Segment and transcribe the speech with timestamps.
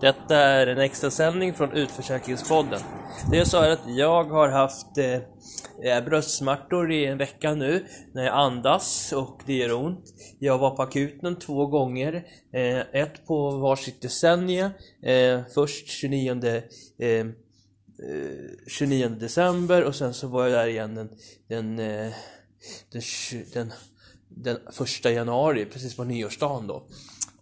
[0.00, 2.80] Detta är en extra sändning från Utförsäkringspodden.
[3.30, 5.14] Det är så här att jag har haft eh,
[5.84, 10.14] eh bröstsmärtor i en vecka nu när jag andas och det gör ont.
[10.38, 14.70] Jag var på akuten två gånger, eh, ett på varsitt decennium.
[15.02, 16.62] Eh, först 29
[16.98, 17.26] eh, eh
[18.66, 21.08] 29 december och sen så var jag där igen den,
[21.48, 22.12] den, eh,
[22.92, 23.02] den,
[23.54, 23.72] den,
[24.28, 26.82] den första januari, precis på nyårsdagen då.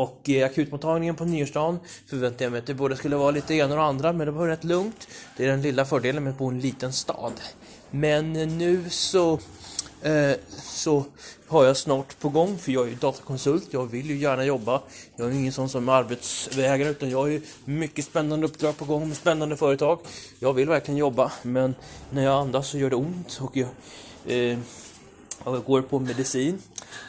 [0.00, 3.74] Och i akutmottagningen på nyårsdagen förväntade jag mig att det både skulle vara lite ena
[3.74, 5.08] och andra, men det var rätt lugnt.
[5.36, 7.32] Det är den lilla fördelen med att bo i en liten stad.
[7.90, 9.38] Men eh, nu så,
[10.02, 11.04] eh, så
[11.46, 14.82] har jag snart på gång, för jag är ju datakonsult, jag vill ju gärna jobba.
[15.16, 19.08] Jag är ingen sån som arbetsvägrare, utan jag har ju mycket spännande uppdrag på gång
[19.08, 19.98] med spännande företag.
[20.38, 21.74] Jag vill verkligen jobba, men
[22.10, 23.68] när jag andas så gör det ont och jag,
[24.26, 24.58] eh,
[25.44, 26.58] jag går på medicin.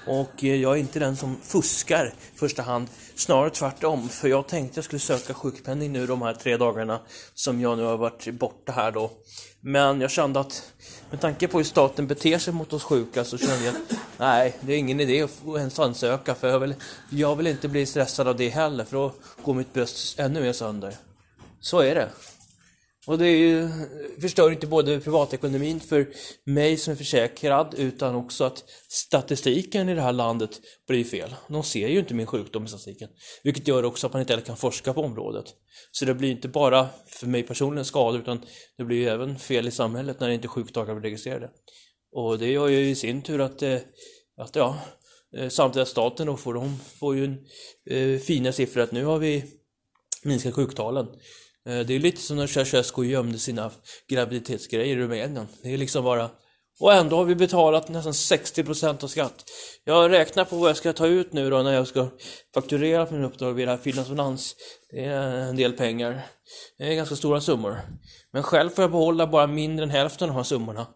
[0.07, 4.09] Och eh, jag är inte den som fuskar i första hand, snarare tvärtom.
[4.09, 6.99] För jag tänkte jag skulle söka sjukpenning nu de här tre dagarna
[7.33, 9.11] som jag nu har varit borta här då.
[9.59, 10.71] Men jag kände att
[11.09, 14.55] med tanke på hur staten beter sig mot oss sjuka så kände jag att nej,
[14.61, 16.75] det är ingen idé att ens ansöka för jag vill,
[17.09, 20.53] jag vill inte bli stressad av det heller för då går mitt bröst ännu mer
[20.53, 20.95] sönder.
[21.59, 22.09] Så är det.
[23.07, 23.69] Och det ju,
[24.21, 26.07] förstör inte både privatekonomin för
[26.45, 31.35] mig som är försäkrad utan också att statistiken i det här landet blir fel.
[31.47, 33.09] De ser ju inte min sjukdom i statistiken.
[33.43, 35.45] Vilket gör också att man inte heller kan forska på området.
[35.91, 38.45] Så det blir inte bara för mig personligen skada utan
[38.77, 41.49] det blir ju även fel i samhället när inte sjukdagar blir registrerade.
[42.11, 43.79] Och det gör ju i sin tur att, eh,
[44.37, 44.79] att ja,
[45.37, 47.37] eh, samtidigt att staten då får, de får ju en,
[47.89, 49.43] eh, fina siffror att nu har vi
[50.23, 51.07] minskat sjuktalen.
[51.69, 53.71] Eh, det är lite som när Ceausescu gömde sina
[54.09, 55.47] graviditetsgrejer i Rumänien.
[55.63, 56.29] Det är liksom bara...
[56.79, 59.43] Och ändå har vi betalat nästan 60% av skatt.
[59.83, 62.07] Jag räknar på vad jag ska ta ut nu då när jag ska
[62.53, 64.55] fakturera för min uppdrag via Finans
[64.91, 66.21] Det är en del pengar.
[66.77, 67.81] Det är ganska stora summor.
[68.33, 70.87] Men själv får jag behålla bara mindre än hälften av de här summorna.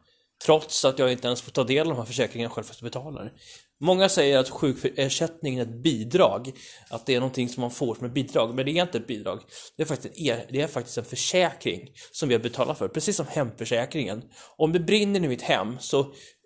[0.45, 2.92] Trots att jag inte ens får ta del av de här försäkringarna själv fast jag
[2.92, 3.32] betalar.
[3.81, 6.52] Många säger att sjukersättningen är ett bidrag,
[6.89, 9.08] att det är någonting som man får som ett bidrag, men det är inte ett
[9.08, 9.41] bidrag.
[9.77, 13.15] Det är faktiskt en, det är faktiskt en försäkring som vi har betalat för, precis
[13.15, 14.23] som hemförsäkringen.
[14.58, 16.03] Om det brinner i mitt hem så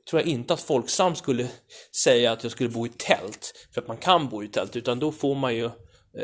[0.09, 1.47] tror jag inte att Folksam skulle
[2.03, 4.99] säga att jag skulle bo i tält, för att man kan bo i tält, utan
[4.99, 5.69] då får man ju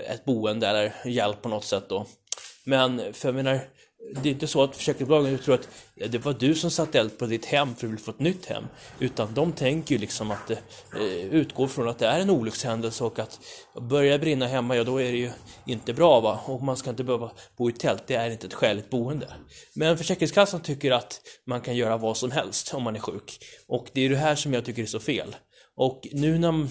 [0.08, 2.06] ett boende eller hjälp på något sätt då.
[2.66, 3.60] Men för jag menar,
[4.14, 7.26] det är inte så att försäkringsbolagen tror att det var du som satte eld på
[7.26, 8.64] ditt hem för att du vill få ett nytt hem.
[9.00, 10.60] Utan de tänker ju liksom att det
[10.96, 13.40] eh, utgår från att det är en olyckshändelse och att
[13.82, 15.32] börjar brinna hemma, ja då är det ju
[15.66, 16.40] inte bra va.
[16.46, 19.34] Och man ska inte behöva bo i tält, det är inte ett skäligt boende.
[19.74, 23.40] Men Försäkringskassan tycker att man kan göra vad som helst om man är sjuk.
[23.68, 25.36] Och det är det här som jag tycker är så fel.
[25.76, 26.68] Och nu när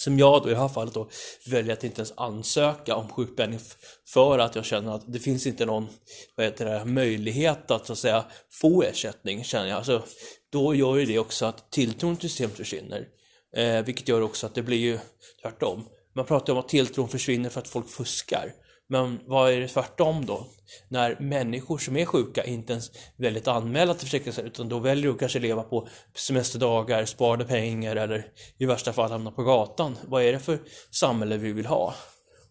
[0.00, 1.08] som jag då i det här fallet då
[1.46, 3.58] väljer att inte ens ansöka om sjukpenning
[4.06, 5.88] för att jag känner att det finns inte någon
[6.36, 8.24] vad heter det, möjlighet att så att säga
[8.60, 9.76] få ersättning känner jag.
[9.76, 10.02] Alltså,
[10.52, 13.06] då gör ju det också att tilltron till systemet försvinner.
[13.56, 14.98] Eh, vilket gör också att det blir ju
[15.42, 15.84] tvärtom.
[16.14, 18.52] Man pratar om att tilltron försvinner för att folk fuskar.
[18.90, 20.46] Men vad är det tvärtom då?
[20.88, 25.10] När människor som är sjuka inte ens väljer att anmäla till Försäkringskassan utan då väljer
[25.10, 28.26] att kanske leva på semesterdagar, sparade pengar eller
[28.58, 29.96] i värsta fall hamna på gatan.
[30.08, 30.58] Vad är det för
[30.90, 31.94] samhälle vi vill ha?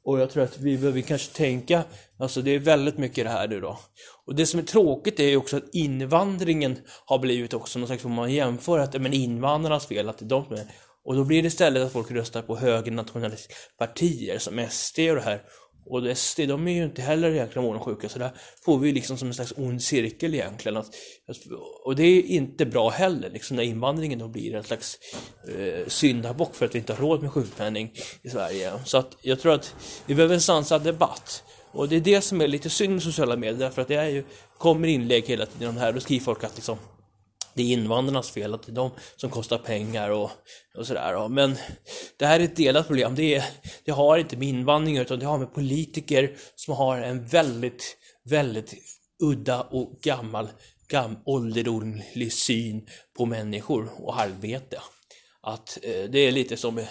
[0.03, 1.83] Och jag tror att vi behöver kanske tänka,
[2.19, 3.79] alltså det är väldigt mycket det här nu då.
[4.25, 8.05] Och det som är tråkigt är ju också att invandringen har blivit också någon slags,
[8.05, 10.65] om man jämför att, men invandrarnas fel, att det är de som är
[11.09, 15.21] och då blir det istället att folk röstar på högernationalistiska partier som SD och det
[15.21, 15.41] här.
[15.89, 18.31] Och SD, de är ju inte heller egentligen månadsjuka, så där
[18.65, 20.77] får vi liksom som en slags ond cirkel egentligen.
[20.77, 20.91] Att,
[21.85, 24.97] och det är inte bra heller, liksom när invandringen då blir en slags
[25.57, 28.71] eh, syndabock för att vi inte har råd med sjukpenning i Sverige.
[28.85, 31.43] Så att jag tror att vi behöver en sansad debatt.
[31.71, 34.09] Och det är det som är lite synd med sociala medier, därför att det är
[34.09, 34.23] ju,
[34.57, 36.77] kommer inlägg hela tiden om det här, då skriver folk att liksom
[37.59, 40.31] det är invandrarnas fel, att det är de som kostar pengar och,
[40.77, 41.29] och sådär.
[41.29, 41.57] Men
[42.17, 43.15] det här är ett delat problem.
[43.15, 43.43] Det, är,
[43.85, 48.73] det har inte med invandring utan det har med politiker som har en väldigt, väldigt
[49.23, 50.49] udda och gammal,
[50.87, 54.81] gam, ålderdomlig syn på människor och arbete.
[55.41, 56.85] Att eh, det är lite som,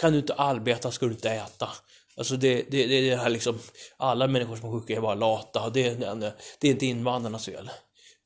[0.00, 1.68] kan du inte arbeta ska du inte äta.
[2.16, 3.58] Alltså det, det, det är det här liksom,
[3.96, 7.70] alla människor som är sjuka är bara lata det, det, det är inte invandrarnas fel.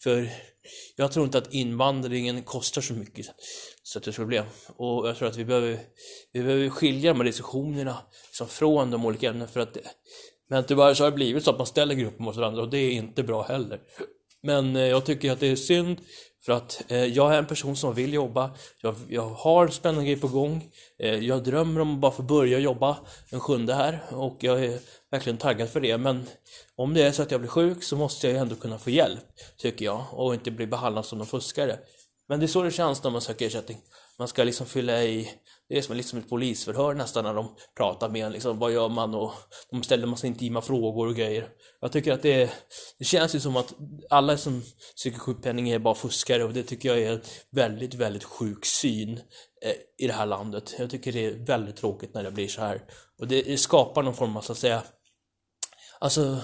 [0.03, 0.31] För
[0.97, 3.27] jag tror inte att invandringen kostar så mycket
[3.83, 4.45] så att det är ett problem.
[4.77, 5.79] Och jag tror att vi behöver,
[6.33, 9.81] vi behöver skilja de här diskussionerna liksom från de olika ämnena för att det,
[10.49, 12.79] men tyvärr så har det blivit så att man ställer grupper mot varandra och det
[12.79, 13.81] är inte bra heller.
[14.43, 16.01] Men eh, jag tycker att det är synd
[16.47, 18.51] för att eh, jag är en person som vill jobba,
[18.83, 22.59] jag, jag har spännande grejer på gång, eh, jag drömmer om att bara få börja
[22.59, 22.99] jobba
[23.31, 24.79] den sjunde här och jag är
[25.11, 25.99] verkligen taggad för det.
[25.99, 26.27] Men
[26.77, 29.25] om det är så att jag blir sjuk så måste jag ändå kunna få hjälp,
[29.59, 31.79] tycker jag, och inte bli behandlad som någon fuskare.
[32.29, 33.79] Men det är så det känns när man söker ersättning.
[34.19, 35.31] Man ska liksom fylla i,
[35.69, 38.89] det är som liksom ett polisförhör nästan när de pratar med en, liksom, vad gör
[38.89, 39.33] man och
[39.71, 41.49] de ställer massa intima frågor och grejer.
[41.81, 42.51] Jag tycker att det,
[42.99, 43.75] det känns ju som att
[44.11, 44.63] alla som
[44.95, 47.21] söker sjukpenning är bara fuskare och det tycker jag är en
[47.51, 49.21] väldigt, väldigt sjuk syn
[49.65, 50.75] eh, i det här landet.
[50.79, 52.83] Jag tycker det är väldigt tråkigt när det blir så här.
[53.19, 54.83] Och det skapar någon form av, så att säga,
[55.99, 56.39] Alltså,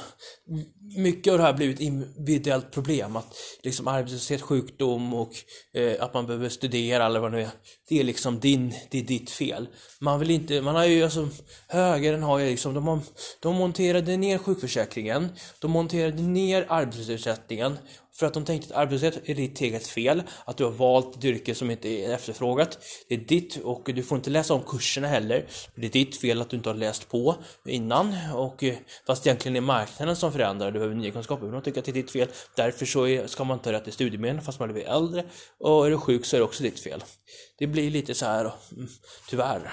[0.96, 3.16] mycket av det här har blivit ett individuellt problem.
[3.16, 5.32] Att liksom arbetslöshet, sjukdom och
[5.74, 7.50] eh, att man behöver studera eller vad det nu är.
[7.88, 9.68] Det är liksom din, det är ditt fel.
[10.00, 11.28] Man vill inte, man har ju alltså,
[11.68, 13.00] högern har ju liksom, de, har,
[13.40, 15.28] de monterade ner sjukförsäkringen,
[15.60, 17.78] de monterade ner arbetslöshetsersättningen
[18.14, 21.24] för att de tänkte att arbetslöshet är ditt eget fel, att du har valt ett
[21.24, 22.78] yrke som inte är efterfrågat.
[23.08, 25.46] Det är ditt och du får inte läsa om kurserna heller.
[25.74, 27.36] Det är ditt fel att du inte har läst på
[27.66, 28.74] innan och eh,
[29.06, 31.44] fast egentligen är marknaden som förändrar, du behöver nya kunskaper.
[31.44, 32.28] Men de tycker att det är ditt fel.
[32.56, 35.24] Därför så är, ska man inte ha rätt till studiemedel fast man blir äldre
[35.58, 37.04] och är du sjuk så är det också ditt fel.
[37.58, 38.88] Det blir lite så här, mm,
[39.28, 39.72] tyvärr.